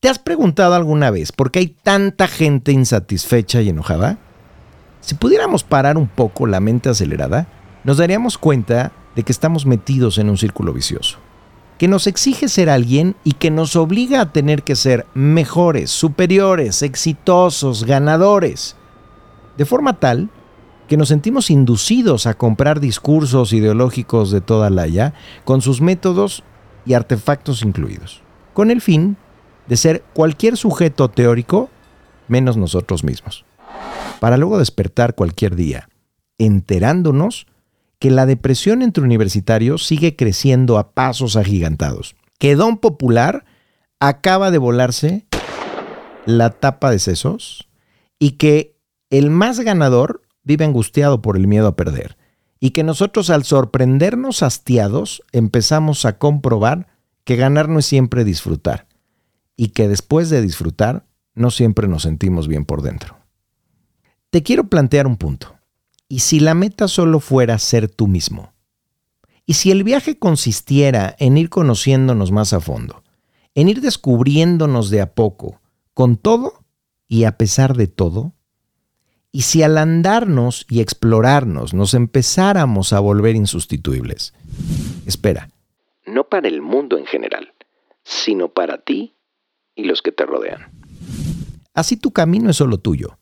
¿Te 0.00 0.08
has 0.08 0.18
preguntado 0.18 0.74
alguna 0.74 1.10
vez 1.10 1.30
por 1.30 1.50
qué 1.50 1.58
hay 1.58 1.66
tanta 1.66 2.26
gente 2.26 2.72
insatisfecha 2.72 3.60
y 3.60 3.68
enojada? 3.68 4.16
Si 5.02 5.14
pudiéramos 5.14 5.62
parar 5.62 5.98
un 5.98 6.08
poco 6.08 6.46
la 6.46 6.58
mente 6.58 6.88
acelerada, 6.88 7.48
nos 7.84 7.98
daríamos 7.98 8.38
cuenta 8.38 8.92
de 9.14 9.24
que 9.24 9.32
estamos 9.32 9.66
metidos 9.66 10.16
en 10.16 10.30
un 10.30 10.38
círculo 10.38 10.72
vicioso, 10.72 11.18
que 11.76 11.86
nos 11.86 12.06
exige 12.06 12.48
ser 12.48 12.70
alguien 12.70 13.14
y 13.24 13.32
que 13.32 13.50
nos 13.50 13.76
obliga 13.76 14.22
a 14.22 14.32
tener 14.32 14.62
que 14.62 14.74
ser 14.74 15.04
mejores, 15.12 15.90
superiores, 15.90 16.80
exitosos, 16.82 17.84
ganadores, 17.84 18.76
de 19.58 19.66
forma 19.66 20.00
tal 20.00 20.30
que 20.88 20.96
nos 20.96 21.08
sentimos 21.08 21.50
inducidos 21.50 22.26
a 22.26 22.32
comprar 22.32 22.80
discursos 22.80 23.52
ideológicos 23.52 24.30
de 24.30 24.40
toda 24.40 24.70
la 24.70 24.86
ya, 24.86 25.12
con 25.44 25.60
sus 25.60 25.82
métodos 25.82 26.42
y 26.86 26.94
artefactos 26.94 27.62
incluidos, 27.62 28.22
con 28.54 28.70
el 28.70 28.80
fin 28.80 29.18
de 29.70 29.76
ser 29.76 30.02
cualquier 30.12 30.56
sujeto 30.56 31.08
teórico 31.08 31.70
menos 32.28 32.56
nosotros 32.56 33.04
mismos, 33.04 33.44
para 34.18 34.36
luego 34.36 34.58
despertar 34.58 35.14
cualquier 35.14 35.54
día, 35.54 35.88
enterándonos 36.38 37.46
que 38.00 38.10
la 38.10 38.26
depresión 38.26 38.82
entre 38.82 39.04
universitarios 39.04 39.86
sigue 39.86 40.16
creciendo 40.16 40.76
a 40.76 40.92
pasos 40.92 41.36
agigantados, 41.36 42.16
que 42.38 42.56
Don 42.56 42.78
Popular 42.78 43.44
acaba 44.00 44.50
de 44.50 44.58
volarse 44.58 45.26
la 46.26 46.50
tapa 46.50 46.90
de 46.90 46.98
sesos 46.98 47.68
y 48.18 48.32
que 48.32 48.76
el 49.08 49.30
más 49.30 49.60
ganador 49.60 50.22
vive 50.42 50.64
angustiado 50.64 51.22
por 51.22 51.36
el 51.36 51.46
miedo 51.46 51.68
a 51.68 51.76
perder, 51.76 52.16
y 52.58 52.70
que 52.70 52.82
nosotros 52.82 53.30
al 53.30 53.44
sorprendernos 53.44 54.42
hastiados 54.42 55.22
empezamos 55.30 56.04
a 56.06 56.18
comprobar 56.18 56.88
que 57.22 57.36
ganar 57.36 57.68
no 57.68 57.78
es 57.78 57.86
siempre 57.86 58.24
disfrutar, 58.24 58.86
y 59.60 59.72
que 59.72 59.88
después 59.88 60.30
de 60.30 60.40
disfrutar 60.40 61.04
no 61.34 61.50
siempre 61.50 61.86
nos 61.86 62.04
sentimos 62.04 62.48
bien 62.48 62.64
por 62.64 62.80
dentro. 62.80 63.18
Te 64.30 64.42
quiero 64.42 64.68
plantear 64.68 65.06
un 65.06 65.18
punto. 65.18 65.54
¿Y 66.08 66.20
si 66.20 66.40
la 66.40 66.54
meta 66.54 66.88
solo 66.88 67.20
fuera 67.20 67.58
ser 67.58 67.90
tú 67.90 68.08
mismo? 68.08 68.54
¿Y 69.44 69.52
si 69.52 69.70
el 69.70 69.84
viaje 69.84 70.18
consistiera 70.18 71.14
en 71.18 71.36
ir 71.36 71.50
conociéndonos 71.50 72.32
más 72.32 72.54
a 72.54 72.60
fondo, 72.60 73.02
en 73.54 73.68
ir 73.68 73.82
descubriéndonos 73.82 74.88
de 74.88 75.02
a 75.02 75.12
poco, 75.12 75.60
con 75.92 76.16
todo 76.16 76.64
y 77.06 77.24
a 77.24 77.36
pesar 77.36 77.76
de 77.76 77.86
todo? 77.86 78.32
¿Y 79.30 79.42
si 79.42 79.62
al 79.62 79.76
andarnos 79.76 80.64
y 80.70 80.80
explorarnos 80.80 81.74
nos 81.74 81.92
empezáramos 81.92 82.94
a 82.94 83.00
volver 83.00 83.36
insustituibles? 83.36 84.32
Espera, 85.04 85.50
no 86.06 86.30
para 86.30 86.48
el 86.48 86.62
mundo 86.62 86.96
en 86.96 87.04
general, 87.04 87.52
sino 88.04 88.48
para 88.54 88.78
ti 88.78 89.16
y 89.80 89.84
los 89.84 90.02
que 90.02 90.12
te 90.12 90.26
rodean. 90.26 90.60
Así 91.74 91.96
tu 91.96 92.12
camino 92.12 92.50
es 92.50 92.56
solo 92.56 92.78
tuyo. 92.78 93.18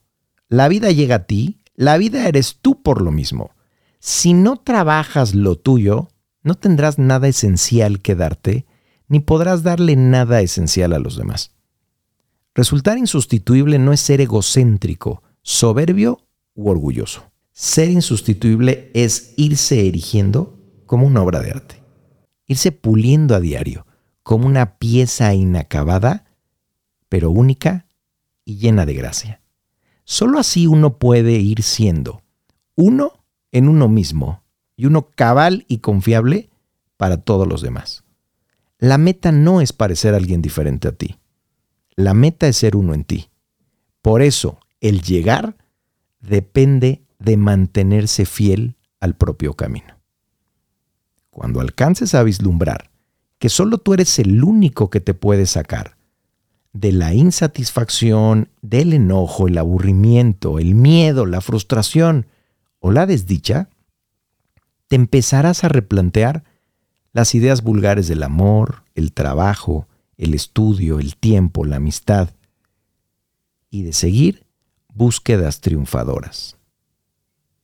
La 0.47 0.67
vida 0.67 0.91
llega 0.91 1.15
a 1.15 1.23
ti, 1.25 1.61
la 1.75 1.97
vida 1.97 2.27
eres 2.27 2.57
tú 2.61 2.81
por 2.81 3.01
lo 3.01 3.11
mismo. 3.11 3.51
Si 3.99 4.33
no 4.33 4.57
trabajas 4.57 5.35
lo 5.35 5.57
tuyo, 5.57 6.09
no 6.43 6.55
tendrás 6.55 6.97
nada 6.97 7.27
esencial 7.27 8.01
que 8.01 8.15
darte, 8.15 8.65
ni 9.07 9.19
podrás 9.19 9.63
darle 9.63 9.95
nada 9.95 10.41
esencial 10.41 10.93
a 10.93 10.99
los 10.99 11.17
demás. 11.17 11.51
Resultar 12.55 12.97
insustituible 12.97 13.79
no 13.79 13.93
es 13.93 13.99
ser 13.99 14.21
egocéntrico, 14.21 15.23
soberbio 15.41 16.27
u 16.53 16.69
orgulloso. 16.69 17.31
Ser 17.51 17.89
insustituible 17.89 18.89
es 18.93 19.33
irse 19.37 19.87
erigiendo 19.87 20.57
como 20.85 21.05
una 21.05 21.21
obra 21.21 21.41
de 21.41 21.51
arte, 21.51 21.83
irse 22.47 22.71
puliendo 22.71 23.35
a 23.35 23.39
diario 23.39 23.85
como 24.23 24.45
una 24.45 24.77
pieza 24.77 25.33
inacabada 25.33 26.25
pero 27.09 27.31
única 27.31 27.85
y 28.45 28.57
llena 28.57 28.85
de 28.85 28.93
gracia. 28.93 29.41
Solo 30.05 30.39
así 30.39 30.65
uno 30.67 30.97
puede 30.97 31.33
ir 31.33 31.61
siendo 31.61 32.21
uno 32.75 33.25
en 33.51 33.67
uno 33.67 33.89
mismo 33.89 34.43
y 34.75 34.85
uno 34.85 35.09
cabal 35.13 35.65
y 35.67 35.79
confiable 35.79 36.49
para 36.95 37.17
todos 37.17 37.47
los 37.47 37.61
demás. 37.61 38.03
La 38.77 38.97
meta 38.97 39.31
no 39.31 39.59
es 39.59 39.73
parecer 39.73 40.13
alguien 40.13 40.41
diferente 40.41 40.87
a 40.87 40.93
ti. 40.93 41.17
La 41.95 42.13
meta 42.13 42.47
es 42.47 42.55
ser 42.55 42.77
uno 42.77 42.93
en 42.93 43.03
ti. 43.03 43.29
Por 44.01 44.21
eso, 44.21 44.59
el 44.79 45.01
llegar 45.01 45.57
depende 46.21 47.03
de 47.19 47.35
mantenerse 47.35 48.25
fiel 48.25 48.77
al 49.01 49.15
propio 49.15 49.53
camino. 49.53 49.99
Cuando 51.29 51.59
alcances 51.59 52.15
a 52.15 52.23
vislumbrar 52.23 52.89
que 53.37 53.49
solo 53.49 53.77
tú 53.77 53.93
eres 53.93 54.17
el 54.19 54.43
único 54.43 54.89
que 54.89 55.01
te 55.01 55.13
puede 55.13 55.45
sacar 55.45 55.98
de 56.79 56.93
la 56.93 57.13
insatisfacción, 57.13 58.47
del 58.61 58.93
enojo, 58.93 59.49
el 59.49 59.57
aburrimiento, 59.57 60.59
el 60.59 60.75
miedo, 60.75 61.25
la 61.25 61.41
frustración 61.41 62.27
o 62.79 62.91
la 62.91 63.05
desdicha, 63.05 63.69
te 64.87 64.95
empezarás 64.95 65.65
a 65.65 65.67
replantear 65.67 66.45
las 67.11 67.35
ideas 67.35 67.63
vulgares 67.63 68.07
del 68.07 68.23
amor, 68.23 68.83
el 68.95 69.11
trabajo, 69.11 69.87
el 70.15 70.33
estudio, 70.33 70.99
el 70.99 71.17
tiempo, 71.17 71.65
la 71.65 71.77
amistad, 71.77 72.29
y 73.69 73.83
de 73.83 73.91
seguir 73.91 74.45
búsquedas 74.93 75.59
triunfadoras. 75.59 76.55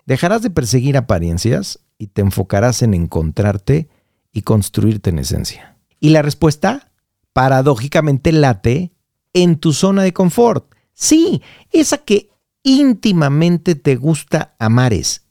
Dejarás 0.05 0.41
de 0.41 0.49
perseguir 0.49 0.97
apariencias 0.97 1.79
y 1.97 2.07
te 2.07 2.21
enfocarás 2.21 2.81
en 2.81 2.93
encontrarte 2.93 3.87
y 4.33 4.41
construirte 4.41 5.09
en 5.09 5.19
esencia. 5.19 5.77
Y 6.01 6.09
la 6.09 6.21
respuesta, 6.21 6.91
paradójicamente, 7.31 8.33
late 8.33 8.91
en 9.35 9.57
tu 9.57 9.73
zona 9.73 10.01
de 10.01 10.13
confort. 10.13 10.73
Sí, 10.93 11.43
esa 11.71 11.99
que 11.99 12.31
íntimamente 12.63 13.75
te 13.75 13.97
gusta 13.97 14.55
amares, 14.59 15.25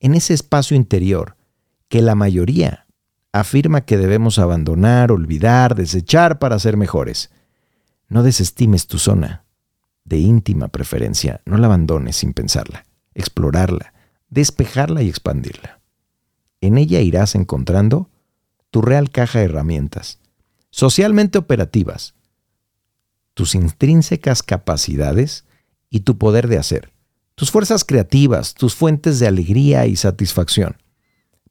en 0.00 0.14
ese 0.14 0.34
espacio 0.34 0.76
interior 0.76 1.36
que 1.88 2.02
la 2.02 2.14
mayoría 2.14 2.86
afirma 3.32 3.82
que 3.82 3.96
debemos 3.96 4.38
abandonar, 4.40 5.12
olvidar, 5.12 5.76
desechar 5.76 6.40
para 6.40 6.58
ser 6.58 6.76
mejores. 6.76 7.30
No 8.08 8.24
desestimes 8.24 8.88
tu 8.88 8.98
zona 8.98 9.44
de 10.04 10.18
íntima 10.18 10.68
preferencia, 10.68 11.40
no 11.44 11.58
la 11.58 11.66
abandones 11.66 12.16
sin 12.16 12.32
pensarla, 12.32 12.86
explorarla, 13.14 13.94
despejarla 14.30 15.02
y 15.02 15.08
expandirla. 15.08 15.80
En 16.60 16.76
ella 16.76 17.00
irás 17.00 17.36
encontrando 17.36 18.10
tu 18.70 18.82
real 18.82 19.10
caja 19.10 19.38
de 19.38 19.44
herramientas, 19.44 20.18
socialmente 20.70 21.38
operativas, 21.38 22.14
tus 23.38 23.54
intrínsecas 23.54 24.42
capacidades 24.42 25.44
y 25.90 26.00
tu 26.00 26.18
poder 26.18 26.48
de 26.48 26.58
hacer, 26.58 26.92
tus 27.36 27.52
fuerzas 27.52 27.84
creativas, 27.84 28.54
tus 28.54 28.74
fuentes 28.74 29.20
de 29.20 29.28
alegría 29.28 29.86
y 29.86 29.94
satisfacción. 29.94 30.78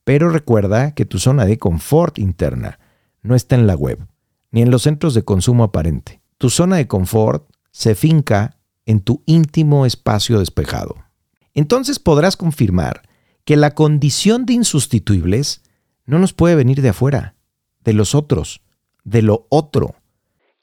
Pero 0.03 0.29
recuerda 0.29 0.93
que 0.93 1.05
tu 1.05 1.17
zona 1.17 1.45
de 1.45 1.57
confort 1.57 2.19
interna 2.19 2.77
no 3.21 3.35
está 3.35 3.55
en 3.55 3.67
la 3.67 3.75
web, 3.75 4.05
ni 4.51 4.61
en 4.61 4.69
los 4.69 4.81
centros 4.81 5.13
de 5.13 5.23
consumo 5.23 5.63
aparente. 5.63 6.19
Tu 6.37 6.49
zona 6.49 6.75
de 6.75 6.89
confort 6.89 7.49
se 7.71 7.95
finca 7.95 8.57
en 8.85 8.99
tu 8.99 9.23
íntimo 9.25 9.85
espacio 9.85 10.39
despejado. 10.39 10.97
Entonces 11.53 11.99
podrás 11.99 12.35
confirmar 12.35 13.03
que 13.45 13.55
la 13.55 13.75
condición 13.75 14.45
de 14.45 14.55
insustituibles 14.55 15.61
no 16.05 16.19
nos 16.19 16.33
puede 16.33 16.55
venir 16.55 16.81
de 16.81 16.89
afuera, 16.89 17.35
de 17.85 17.93
los 17.93 18.13
otros, 18.13 18.59
de 19.05 19.21
lo 19.21 19.47
otro, 19.47 19.95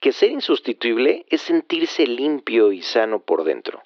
que 0.04 0.12
ser 0.12 0.32
insustituible 0.32 1.24
es 1.30 1.40
sentirse 1.40 2.06
limpio 2.06 2.72
y 2.72 2.82
sano 2.82 3.20
por 3.20 3.42
dentro. 3.42 3.80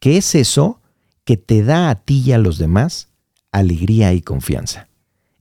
¿Qué 0.00 0.16
es 0.16 0.34
eso 0.34 0.80
que 1.26 1.36
te 1.36 1.62
da 1.62 1.90
a 1.90 1.94
ti 1.94 2.22
y 2.24 2.32
a 2.32 2.38
los 2.38 2.56
demás 2.56 3.10
alegría 3.50 4.14
y 4.14 4.22
confianza? 4.22 4.88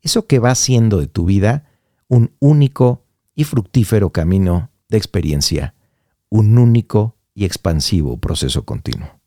Eso 0.02 0.28
que 0.28 0.40
va 0.40 0.52
haciendo 0.52 1.00
de 1.00 1.08
tu 1.08 1.24
vida 1.24 1.70
un 2.10 2.36
único 2.40 3.06
y 3.36 3.46
fructífero 3.46 4.10
camino 4.10 4.70
de 4.90 4.98
experiencia, 4.98 5.76
un 6.28 6.58
único 6.58 7.16
y 7.34 7.46
expansivo 7.46 8.18
proceso 8.18 8.66
continuo. 8.66 9.18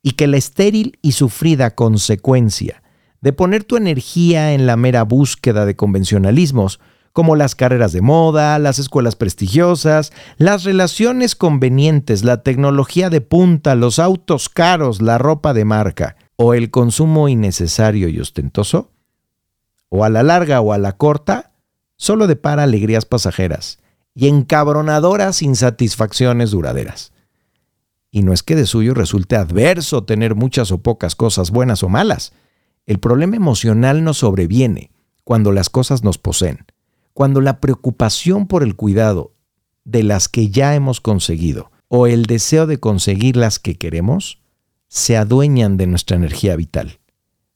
Y 0.00 0.12
que 0.12 0.26
la 0.26 0.38
estéril 0.38 0.98
y 1.02 1.12
sufrida 1.12 1.74
consecuencia 1.74 2.82
de 3.20 3.34
poner 3.34 3.64
tu 3.64 3.76
energía 3.76 4.54
en 4.54 4.64
la 4.64 4.78
mera 4.78 5.02
búsqueda 5.02 5.66
de 5.66 5.76
convencionalismos 5.76 6.80
como 7.12 7.36
las 7.36 7.54
carreras 7.54 7.92
de 7.92 8.00
moda, 8.00 8.58
las 8.58 8.78
escuelas 8.78 9.16
prestigiosas, 9.16 10.12
las 10.38 10.64
relaciones 10.64 11.36
convenientes, 11.36 12.24
la 12.24 12.42
tecnología 12.42 13.10
de 13.10 13.20
punta, 13.20 13.74
los 13.74 13.98
autos 13.98 14.48
caros, 14.48 15.02
la 15.02 15.18
ropa 15.18 15.52
de 15.52 15.64
marca 15.64 16.16
o 16.36 16.54
el 16.54 16.70
consumo 16.70 17.28
innecesario 17.28 18.08
y 18.08 18.18
ostentoso, 18.18 18.90
o 19.90 20.04
a 20.04 20.08
la 20.08 20.22
larga 20.22 20.60
o 20.62 20.72
a 20.72 20.78
la 20.78 20.92
corta, 20.96 21.52
solo 21.96 22.26
depara 22.26 22.62
alegrías 22.62 23.04
pasajeras 23.04 23.78
y 24.14 24.28
encabronadoras 24.28 25.42
insatisfacciones 25.42 26.50
duraderas. 26.50 27.12
Y 28.10 28.22
no 28.22 28.32
es 28.32 28.42
que 28.42 28.56
de 28.56 28.66
suyo 28.66 28.94
resulte 28.94 29.36
adverso 29.36 30.04
tener 30.04 30.34
muchas 30.34 30.72
o 30.72 30.82
pocas 30.82 31.14
cosas 31.14 31.50
buenas 31.50 31.82
o 31.82 31.88
malas. 31.88 32.32
El 32.86 32.98
problema 32.98 33.36
emocional 33.36 34.02
nos 34.02 34.18
sobreviene 34.18 34.90
cuando 35.24 35.52
las 35.52 35.70
cosas 35.70 36.02
nos 36.02 36.18
poseen 36.18 36.66
cuando 37.14 37.40
la 37.40 37.60
preocupación 37.60 38.46
por 38.46 38.62
el 38.62 38.76
cuidado 38.76 39.34
de 39.84 40.02
las 40.02 40.28
que 40.28 40.48
ya 40.48 40.74
hemos 40.74 41.00
conseguido 41.00 41.70
o 41.88 42.06
el 42.06 42.26
deseo 42.26 42.66
de 42.66 42.78
conseguir 42.78 43.36
las 43.36 43.58
que 43.58 43.76
queremos 43.76 44.40
se 44.88 45.16
adueñan 45.16 45.76
de 45.76 45.86
nuestra 45.86 46.16
energía 46.16 46.56
vital, 46.56 47.00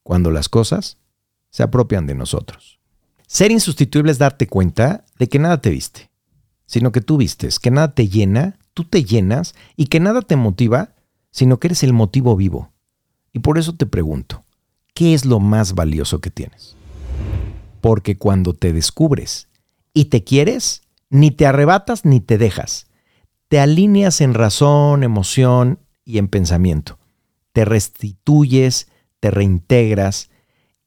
cuando 0.02 0.30
las 0.30 0.48
cosas 0.48 0.98
se 1.50 1.62
apropian 1.62 2.06
de 2.06 2.14
nosotros. 2.14 2.80
Ser 3.26 3.50
insustituible 3.50 4.12
es 4.12 4.18
darte 4.18 4.46
cuenta 4.46 5.04
de 5.18 5.28
que 5.28 5.38
nada 5.38 5.60
te 5.60 5.70
viste, 5.70 6.10
sino 6.66 6.92
que 6.92 7.00
tú 7.00 7.16
vistes, 7.16 7.58
que 7.58 7.70
nada 7.70 7.94
te 7.94 8.08
llena, 8.08 8.58
tú 8.74 8.84
te 8.84 9.04
llenas 9.04 9.54
y 9.76 9.86
que 9.86 10.00
nada 10.00 10.22
te 10.22 10.36
motiva, 10.36 10.94
sino 11.30 11.58
que 11.58 11.68
eres 11.68 11.82
el 11.82 11.92
motivo 11.92 12.36
vivo. 12.36 12.72
Y 13.32 13.40
por 13.40 13.58
eso 13.58 13.74
te 13.74 13.86
pregunto, 13.86 14.44
¿qué 14.94 15.14
es 15.14 15.24
lo 15.24 15.40
más 15.40 15.74
valioso 15.74 16.20
que 16.20 16.30
tienes? 16.30 16.76
Porque 17.86 18.18
cuando 18.18 18.52
te 18.52 18.72
descubres 18.72 19.46
y 19.94 20.06
te 20.06 20.24
quieres, 20.24 20.82
ni 21.08 21.30
te 21.30 21.46
arrebatas 21.46 22.04
ni 22.04 22.18
te 22.18 22.36
dejas. 22.36 22.88
Te 23.46 23.60
alineas 23.60 24.20
en 24.20 24.34
razón, 24.34 25.04
emoción 25.04 25.78
y 26.04 26.18
en 26.18 26.26
pensamiento. 26.26 26.98
Te 27.52 27.64
restituyes, 27.64 28.88
te 29.20 29.30
reintegras 29.30 30.30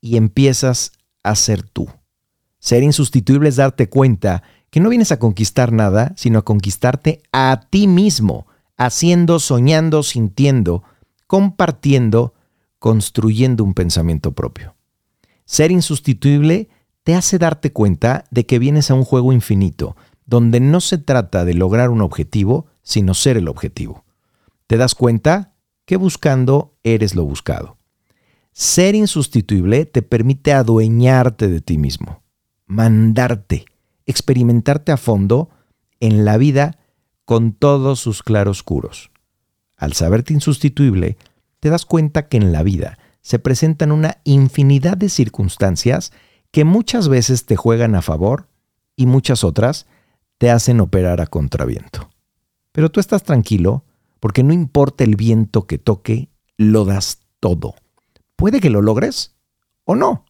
y 0.02 0.18
empiezas 0.18 0.92
a 1.24 1.38
ser 1.38 1.64
tú. 1.64 1.88
Ser 2.60 2.84
insustituible 2.84 3.48
es 3.48 3.56
darte 3.56 3.88
cuenta 3.88 4.44
que 4.70 4.82
no 4.82 4.90
vienes 4.90 5.14
a 5.14 5.20
conquistar 5.20 5.72
nada, 5.72 6.12
sino 6.18 6.40
a 6.40 6.44
conquistarte 6.44 7.22
a 7.32 7.62
ti 7.70 7.88
mismo, 7.88 8.46
haciendo, 8.76 9.40
soñando, 9.40 10.04
sintiendo, 10.04 10.84
compartiendo, 11.28 12.34
construyendo 12.78 13.64
un 13.64 13.74
pensamiento 13.74 14.34
propio. 14.34 14.76
Ser 15.46 15.72
insustituible 15.72 16.68
te 17.10 17.16
hace 17.16 17.40
darte 17.40 17.74
cuenta 17.74 18.26
de 18.30 18.46
que 18.46 18.60
vienes 18.60 18.92
a 18.92 18.94
un 18.94 19.04
juego 19.04 19.34
infinito, 19.34 19.98
donde 20.28 20.60
no 20.60 20.80
se 20.80 21.00
trata 21.00 21.44
de 21.44 21.56
lograr 21.56 21.90
un 21.90 22.02
objetivo, 22.02 22.68
sino 22.84 23.16
ser 23.16 23.36
el 23.36 23.48
objetivo. 23.48 24.06
Te 24.68 24.78
das 24.78 24.94
cuenta 24.94 25.56
que 25.86 25.98
buscando 25.98 26.78
eres 26.84 27.16
lo 27.16 27.26
buscado. 27.26 27.78
Ser 28.52 28.94
insustituible 28.94 29.88
te 29.88 30.04
permite 30.04 30.54
adueñarte 30.54 31.48
de 31.48 31.62
ti 31.62 31.80
mismo, 31.80 32.22
mandarte, 32.68 33.66
experimentarte 34.06 34.92
a 34.92 34.98
fondo 34.98 35.50
en 36.00 36.26
la 36.26 36.38
vida 36.38 36.78
con 37.26 37.54
todos 37.54 38.00
sus 38.00 38.22
claroscuros. 38.22 39.10
Al 39.78 39.94
saberte 39.94 40.32
insustituible, 40.32 41.18
te 41.60 41.72
das 41.72 41.88
cuenta 41.88 42.28
que 42.28 42.38
en 42.38 42.52
la 42.52 42.62
vida 42.62 43.00
se 43.22 43.40
presentan 43.40 43.92
una 43.92 44.18
infinidad 44.26 44.96
de 44.96 45.10
circunstancias 45.10 46.12
que 46.52 46.64
muchas 46.64 47.08
veces 47.08 47.46
te 47.46 47.56
juegan 47.56 47.96
a 47.96 48.02
favor 48.02 48.48
y 48.96 49.06
muchas 49.06 49.44
otras 49.44 49.86
te 50.38 50.50
hacen 50.50 50.80
operar 50.80 51.22
a 51.22 51.28
contraviento. 51.28 52.10
Pero 52.72 52.90
tú 52.90 53.00
estás 53.00 53.24
tranquilo 53.24 53.84
porque 54.20 54.44
no 54.44 54.54
importa 54.54 55.04
el 55.04 55.16
viento 55.16 55.68
que 55.68 55.78
toque, 55.78 56.30
lo 56.58 56.86
das 56.86 57.22
todo. 57.40 57.76
Puede 58.36 58.60
que 58.60 58.70
lo 58.70 58.82
logres 58.82 59.36
o 59.86 59.96
no, 59.96 60.26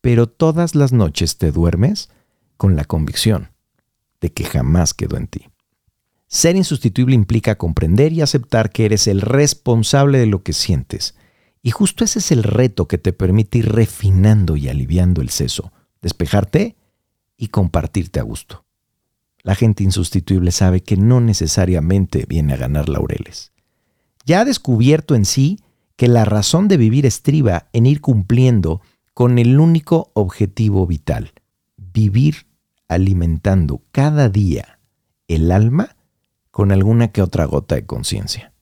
pero 0.00 0.28
todas 0.28 0.74
las 0.74 0.92
noches 0.92 1.38
te 1.38 1.50
duermes 1.50 2.10
con 2.56 2.76
la 2.76 2.84
convicción 2.84 3.50
de 4.20 4.32
que 4.32 4.44
jamás 4.44 4.94
quedó 4.94 5.16
en 5.16 5.26
ti. 5.26 5.48
Ser 6.28 6.56
insustituible 6.56 7.14
implica 7.14 7.56
comprender 7.56 8.12
y 8.12 8.20
aceptar 8.20 8.70
que 8.70 8.84
eres 8.84 9.06
el 9.06 9.20
responsable 9.20 10.18
de 10.18 10.26
lo 10.26 10.42
que 10.42 10.52
sientes. 10.52 11.14
Y 11.66 11.72
justo 11.72 12.04
ese 12.04 12.20
es 12.20 12.30
el 12.30 12.44
reto 12.44 12.86
que 12.86 12.96
te 12.96 13.12
permite 13.12 13.58
ir 13.58 13.72
refinando 13.72 14.54
y 14.54 14.68
aliviando 14.68 15.20
el 15.20 15.30
seso, 15.30 15.72
despejarte 16.00 16.76
y 17.36 17.48
compartirte 17.48 18.20
a 18.20 18.22
gusto. 18.22 18.64
La 19.42 19.56
gente 19.56 19.82
insustituible 19.82 20.52
sabe 20.52 20.84
que 20.84 20.96
no 20.96 21.20
necesariamente 21.20 22.24
viene 22.28 22.52
a 22.52 22.56
ganar 22.56 22.88
laureles. 22.88 23.50
Ya 24.24 24.42
ha 24.42 24.44
descubierto 24.44 25.16
en 25.16 25.24
sí 25.24 25.58
que 25.96 26.06
la 26.06 26.24
razón 26.24 26.68
de 26.68 26.76
vivir 26.76 27.04
estriba 27.04 27.68
en 27.72 27.86
ir 27.86 28.00
cumpliendo 28.00 28.80
con 29.12 29.40
el 29.40 29.58
único 29.58 30.12
objetivo 30.14 30.86
vital, 30.86 31.32
vivir 31.76 32.46
alimentando 32.86 33.82
cada 33.90 34.28
día 34.28 34.78
el 35.26 35.50
alma 35.50 35.96
con 36.52 36.70
alguna 36.70 37.08
que 37.08 37.22
otra 37.22 37.44
gota 37.44 37.74
de 37.74 37.86
conciencia. 37.86 38.52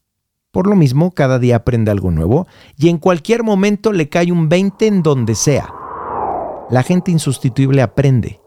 Por 0.55 0.69
lo 0.69 0.77
mismo, 0.77 1.11
cada 1.11 1.41
día 1.41 1.57
aprende 1.57 1.91
algo 1.91 2.13
nuevo 2.13 2.47
y 2.79 2.89
en 2.89 2.99
cualquier 2.99 3.43
momento 3.43 3.93
le 3.93 4.09
cae 4.09 4.31
un 4.31 4.49
20 4.49 4.87
en 4.87 5.03
donde 5.03 5.35
sea. 5.35 5.69
La 6.71 6.85
gente 6.85 7.11
insustituible 7.11 7.83
aprende 7.83 8.41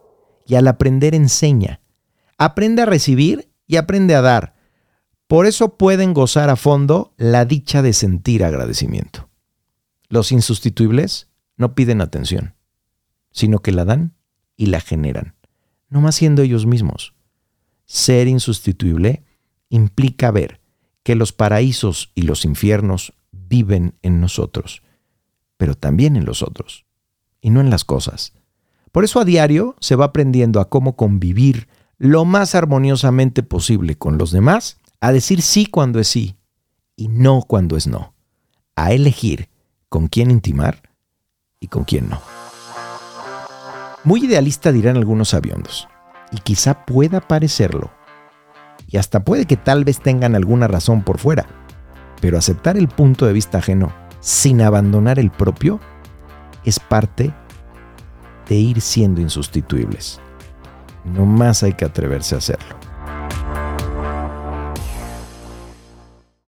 y 0.45 0.55
al 0.55 0.69
aprender 0.69 1.13
enseña 1.13 1.81
aprende 2.37 2.83
a 2.83 2.85
recibir 2.85 3.51
y 3.67 3.75
aprende 3.75 4.15
a 4.15 4.21
dar. 4.21 4.55
Por 5.27 5.47
eso 5.47 5.75
pueden 5.75 6.13
gozar 6.13 6.49
a 6.49 6.55
fondo 6.55 7.13
la 7.17 7.43
dicha 7.43 7.81
de 7.81 7.91
sentir 7.91 8.45
agradecimiento. 8.45 9.29
Los 10.07 10.31
insustituibles 10.31 11.27
no 11.57 11.75
piden 11.75 11.99
atención, 11.99 12.55
sino 13.33 13.59
que 13.59 13.73
la 13.73 13.83
dan 13.83 14.13
y 14.55 14.67
la 14.67 14.79
generan, 14.79 15.35
no 15.89 15.99
más 15.99 16.15
siendo 16.15 16.41
ellos 16.41 16.67
mismos. 16.67 17.15
Ser 17.83 18.29
insustituible 18.29 19.25
implica 19.67 20.31
ver 20.31 20.61
que 21.07 21.15
los 21.15 21.31
paraísos 21.31 22.11
y 22.15 22.23
los 22.23 22.43
infiernos 22.43 23.13
viven 23.31 23.95
en 24.01 24.19
nosotros, 24.19 24.81
pero 25.55 25.73
también 25.73 26.17
en 26.17 26.25
los 26.25 26.43
otros, 26.43 26.85
y 27.39 27.49
no 27.49 27.61
en 27.61 27.69
las 27.69 27.85
cosas. 27.85 28.33
Por 28.91 29.05
eso 29.05 29.21
a 29.21 29.23
diario 29.23 29.77
se 29.79 29.95
va 29.95 30.03
aprendiendo 30.03 30.59
a 30.59 30.67
cómo 30.67 30.97
convivir 30.97 31.69
lo 31.97 32.25
más 32.25 32.55
armoniosamente 32.55 33.41
posible 33.41 33.97
con 33.97 34.17
los 34.17 34.31
demás, 34.31 34.79
a 34.99 35.13
decir 35.13 35.41
sí 35.41 35.65
cuando 35.65 36.01
es 36.01 36.09
sí 36.09 36.35
y 36.97 37.07
no 37.07 37.41
cuando 37.41 37.77
es 37.77 37.87
no, 37.87 38.13
a 38.75 38.91
elegir 38.91 39.47
con 39.87 40.09
quién 40.09 40.29
intimar 40.29 40.89
y 41.61 41.67
con 41.67 41.85
quién 41.85 42.09
no. 42.09 42.21
Muy 44.03 44.25
idealista 44.25 44.73
dirán 44.73 44.97
algunos 44.97 45.33
aviondos, 45.33 45.87
y 46.33 46.39
quizá 46.39 46.85
pueda 46.85 47.21
parecerlo, 47.21 47.91
y 48.87 48.97
hasta 48.97 49.23
puede 49.23 49.45
que 49.45 49.57
tal 49.57 49.83
vez 49.83 49.99
tengan 49.99 50.35
alguna 50.35 50.67
razón 50.67 51.03
por 51.03 51.19
fuera, 51.19 51.45
pero 52.21 52.37
aceptar 52.37 52.77
el 52.77 52.87
punto 52.87 53.25
de 53.25 53.33
vista 53.33 53.59
ajeno 53.59 53.93
sin 54.19 54.61
abandonar 54.61 55.19
el 55.19 55.29
propio 55.29 55.79
es 56.63 56.79
parte 56.79 57.33
de 58.47 58.55
ir 58.55 58.81
siendo 58.81 59.21
insustituibles. 59.21 60.19
No 61.05 61.25
más 61.25 61.63
hay 61.63 61.73
que 61.73 61.85
atreverse 61.85 62.35
a 62.35 62.39
hacerlo. 62.39 62.86